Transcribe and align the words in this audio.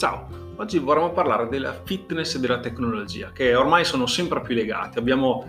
Ciao, 0.00 0.54
oggi 0.56 0.78
vorremmo 0.78 1.10
parlare 1.10 1.46
della 1.48 1.78
fitness 1.84 2.34
e 2.34 2.40
della 2.40 2.58
tecnologia, 2.58 3.32
che 3.32 3.54
ormai 3.54 3.84
sono 3.84 4.06
sempre 4.06 4.40
più 4.40 4.54
legate. 4.54 4.98
Abbiamo 4.98 5.44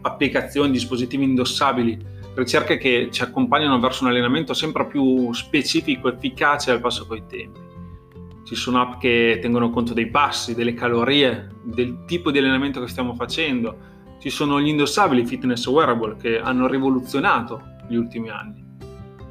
applicazioni, 0.00 0.72
dispositivi 0.72 1.22
indossabili, 1.22 2.04
ricerche 2.34 2.78
che 2.78 3.10
ci 3.12 3.22
accompagnano 3.22 3.78
verso 3.78 4.02
un 4.02 4.10
allenamento 4.10 4.54
sempre 4.54 4.88
più 4.88 5.32
specifico, 5.32 6.12
efficace 6.12 6.72
al 6.72 6.80
passo 6.80 7.06
coi 7.06 7.22
tempi. 7.28 7.60
Ci 8.44 8.56
sono 8.56 8.80
app 8.80 8.98
che 8.98 9.38
tengono 9.40 9.70
conto 9.70 9.94
dei 9.94 10.10
passi, 10.10 10.56
delle 10.56 10.74
calorie, 10.74 11.50
del 11.62 12.02
tipo 12.04 12.32
di 12.32 12.38
allenamento 12.38 12.80
che 12.80 12.88
stiamo 12.88 13.14
facendo. 13.14 13.76
Ci 14.18 14.30
sono 14.30 14.60
gli 14.60 14.66
indossabili 14.66 15.24
fitness 15.24 15.64
wearable 15.68 16.16
che 16.16 16.40
hanno 16.40 16.66
rivoluzionato 16.66 17.62
gli 17.86 17.94
ultimi 17.94 18.30
anni. 18.30 18.64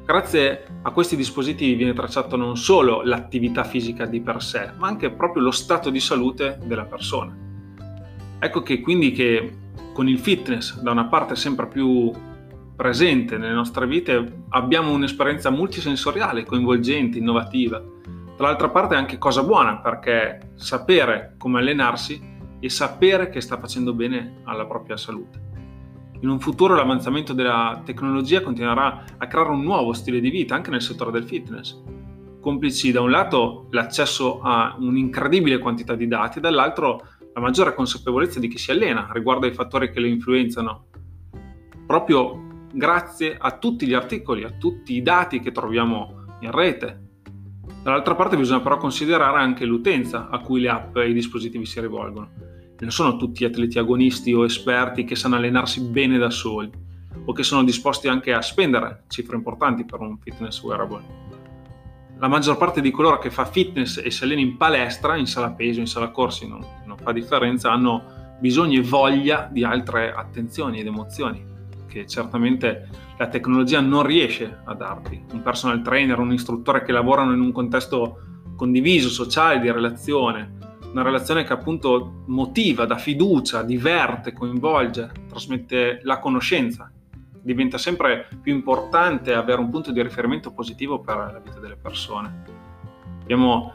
Grazie 0.06 0.71
a 0.84 0.90
questi 0.90 1.14
dispositivi 1.14 1.74
viene 1.74 1.92
tracciato 1.92 2.36
non 2.36 2.56
solo 2.56 3.02
l'attività 3.02 3.62
fisica 3.62 4.04
di 4.04 4.20
per 4.20 4.42
sé, 4.42 4.70
ma 4.76 4.88
anche 4.88 5.10
proprio 5.10 5.42
lo 5.42 5.52
stato 5.52 5.90
di 5.90 6.00
salute 6.00 6.58
della 6.64 6.84
persona. 6.84 7.36
Ecco 8.38 8.62
che 8.62 8.80
quindi 8.80 9.12
che 9.12 9.58
con 9.92 10.08
il 10.08 10.18
fitness 10.18 10.80
da 10.80 10.90
una 10.90 11.04
parte 11.04 11.36
sempre 11.36 11.68
più 11.68 12.10
presente 12.74 13.38
nelle 13.38 13.52
nostre 13.52 13.86
vite 13.86 14.44
abbiamo 14.48 14.92
un'esperienza 14.92 15.50
multisensoriale, 15.50 16.44
coinvolgente, 16.44 17.18
innovativa. 17.18 17.80
Dall'altra 18.36 18.70
parte 18.70 18.94
è 18.94 18.98
anche 18.98 19.18
cosa 19.18 19.44
buona 19.44 19.78
perché 19.78 20.52
sapere 20.56 21.34
come 21.38 21.60
allenarsi 21.60 22.20
e 22.58 22.68
sapere 22.68 23.28
che 23.28 23.40
sta 23.40 23.56
facendo 23.58 23.92
bene 23.92 24.40
alla 24.44 24.66
propria 24.66 24.96
salute. 24.96 25.51
In 26.22 26.28
un 26.28 26.38
futuro 26.38 26.76
l'avanzamento 26.76 27.32
della 27.32 27.82
tecnologia 27.84 28.42
continuerà 28.42 29.04
a 29.18 29.26
creare 29.26 29.50
un 29.50 29.62
nuovo 29.62 29.92
stile 29.92 30.20
di 30.20 30.30
vita 30.30 30.54
anche 30.54 30.70
nel 30.70 30.80
settore 30.80 31.10
del 31.10 31.24
fitness. 31.24 31.76
Complici 32.40 32.92
da 32.92 33.00
un 33.00 33.10
lato 33.10 33.66
l'accesso 33.70 34.40
a 34.40 34.76
un'incredibile 34.78 35.58
quantità 35.58 35.96
di 35.96 36.06
dati, 36.06 36.38
dall'altro 36.38 37.08
la 37.34 37.40
maggiore 37.40 37.74
consapevolezza 37.74 38.38
di 38.38 38.46
chi 38.46 38.56
si 38.56 38.70
allena 38.70 39.10
riguardo 39.12 39.46
ai 39.46 39.52
fattori 39.52 39.90
che 39.90 39.98
lo 39.98 40.06
influenzano, 40.06 40.86
proprio 41.86 42.68
grazie 42.72 43.36
a 43.36 43.58
tutti 43.58 43.84
gli 43.84 43.94
articoli, 43.94 44.44
a 44.44 44.52
tutti 44.52 44.94
i 44.94 45.02
dati 45.02 45.40
che 45.40 45.50
troviamo 45.50 46.36
in 46.38 46.52
rete. 46.52 47.00
Dall'altra 47.82 48.14
parte 48.14 48.36
bisogna 48.36 48.60
però 48.60 48.76
considerare 48.76 49.40
anche 49.40 49.64
l'utenza 49.64 50.28
a 50.28 50.38
cui 50.38 50.60
le 50.60 50.68
app 50.68 50.96
e 50.98 51.08
i 51.08 51.14
dispositivi 51.14 51.66
si 51.66 51.80
rivolgono 51.80 52.51
non 52.82 52.90
sono 52.90 53.16
tutti 53.16 53.44
atleti 53.44 53.78
agonisti 53.78 54.32
o 54.32 54.44
esperti 54.44 55.04
che 55.04 55.14
sanno 55.14 55.36
allenarsi 55.36 55.80
bene 55.82 56.18
da 56.18 56.30
soli 56.30 56.70
o 57.24 57.32
che 57.32 57.42
sono 57.42 57.62
disposti 57.62 58.08
anche 58.08 58.32
a 58.32 58.42
spendere 58.42 59.04
cifre 59.08 59.36
importanti 59.36 59.84
per 59.84 60.00
un 60.00 60.18
fitness 60.18 60.60
wearable. 60.62 61.20
La 62.18 62.28
maggior 62.28 62.56
parte 62.56 62.80
di 62.80 62.90
coloro 62.90 63.18
che 63.18 63.30
fa 63.30 63.44
fitness 63.44 64.00
e 64.02 64.10
si 64.10 64.24
allena 64.24 64.40
in 64.40 64.56
palestra, 64.56 65.16
in 65.16 65.26
sala 65.26 65.52
peso, 65.52 65.80
in 65.80 65.86
sala 65.86 66.10
corsi, 66.10 66.46
non, 66.48 66.64
non 66.84 66.96
fa 66.98 67.12
differenza, 67.12 67.70
hanno 67.70 68.36
bisogno 68.40 68.78
e 68.78 68.82
voglia 68.82 69.48
di 69.50 69.62
altre 69.62 70.12
attenzioni 70.12 70.80
ed 70.80 70.86
emozioni 70.86 71.50
che 71.86 72.06
certamente 72.06 72.88
la 73.18 73.28
tecnologia 73.28 73.80
non 73.80 74.02
riesce 74.02 74.60
a 74.64 74.74
darti. 74.74 75.22
Un 75.32 75.42
personal 75.42 75.82
trainer, 75.82 76.18
un 76.18 76.32
istruttore 76.32 76.82
che 76.82 76.92
lavorano 76.92 77.32
in 77.32 77.40
un 77.40 77.52
contesto 77.52 78.18
condiviso, 78.56 79.08
sociale, 79.08 79.60
di 79.60 79.70
relazione, 79.70 80.61
una 80.92 81.02
relazione 81.02 81.42
che 81.44 81.54
appunto 81.54 82.22
motiva, 82.26 82.84
dà 82.84 82.98
fiducia, 82.98 83.62
diverte, 83.62 84.32
coinvolge, 84.32 85.10
trasmette 85.28 86.00
la 86.02 86.18
conoscenza. 86.18 86.90
Diventa 87.40 87.78
sempre 87.78 88.28
più 88.40 88.54
importante 88.54 89.34
avere 89.34 89.60
un 89.60 89.70
punto 89.70 89.90
di 89.90 90.00
riferimento 90.02 90.52
positivo 90.52 91.00
per 91.00 91.16
la 91.16 91.40
vita 91.42 91.58
delle 91.58 91.76
persone. 91.76 92.44
Abbiamo 93.22 93.72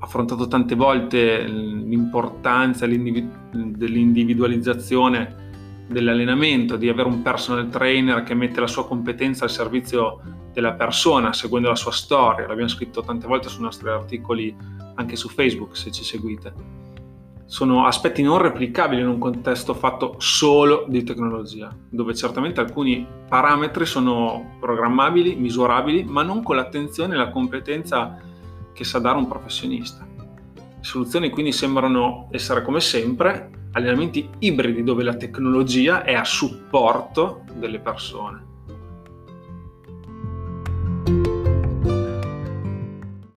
affrontato 0.00 0.46
tante 0.46 0.74
volte 0.74 1.44
l'importanza 1.44 2.86
dell'individualizzazione 2.86 5.46
dell'allenamento, 5.88 6.76
di 6.76 6.90
avere 6.90 7.08
un 7.08 7.22
personal 7.22 7.70
trainer 7.70 8.22
che 8.22 8.34
mette 8.34 8.60
la 8.60 8.66
sua 8.66 8.86
competenza 8.86 9.44
al 9.44 9.50
servizio 9.50 10.20
della 10.52 10.74
persona, 10.74 11.32
seguendo 11.32 11.68
la 11.68 11.76
sua 11.76 11.92
storia. 11.92 12.46
L'abbiamo 12.46 12.68
scritto 12.68 13.02
tante 13.02 13.26
volte 13.26 13.48
sui 13.48 13.62
nostri 13.62 13.88
articoli 13.88 14.54
anche 14.98 15.16
su 15.16 15.28
Facebook 15.28 15.76
se 15.76 15.90
ci 15.90 16.04
seguite. 16.04 16.52
Sono 17.46 17.86
aspetti 17.86 18.22
non 18.22 18.38
replicabili 18.38 19.00
in 19.00 19.08
un 19.08 19.18
contesto 19.18 19.72
fatto 19.72 20.16
solo 20.18 20.84
di 20.86 21.02
tecnologia, 21.02 21.74
dove 21.88 22.14
certamente 22.14 22.60
alcuni 22.60 23.06
parametri 23.26 23.86
sono 23.86 24.56
programmabili, 24.60 25.34
misurabili, 25.36 26.04
ma 26.04 26.22
non 26.22 26.42
con 26.42 26.56
l'attenzione 26.56 27.14
e 27.14 27.16
la 27.16 27.30
competenza 27.30 28.20
che 28.74 28.84
sa 28.84 28.98
dare 28.98 29.16
un 29.16 29.28
professionista. 29.28 30.06
Le 30.54 30.84
soluzioni 30.84 31.30
quindi 31.30 31.52
sembrano 31.52 32.28
essere 32.32 32.62
come 32.62 32.80
sempre 32.80 33.50
allenamenti 33.72 34.28
ibridi 34.40 34.82
dove 34.82 35.02
la 35.02 35.14
tecnologia 35.14 36.04
è 36.04 36.14
a 36.14 36.24
supporto 36.24 37.44
delle 37.54 37.78
persone 37.78 38.48